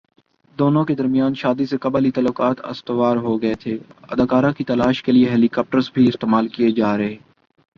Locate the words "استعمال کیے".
6.07-6.71